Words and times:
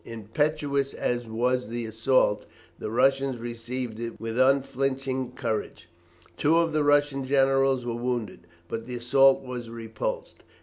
Impetuous 0.03 0.95
as 0.95 1.27
was 1.27 1.67
the 1.67 1.85
assault, 1.85 2.47
the 2.79 2.89
Russians 2.89 3.37
received 3.37 3.99
it 3.99 4.19
with 4.19 4.39
unflinching 4.39 5.31
courage; 5.33 5.89
two 6.37 6.57
of 6.57 6.73
the 6.73 6.83
Russian 6.83 7.23
generals 7.23 7.85
were 7.85 7.93
wounded, 7.93 8.47
but 8.67 8.85
the 8.85 8.95
assault 8.95 9.43
was 9.43 9.69
repulsed. 9.69 10.41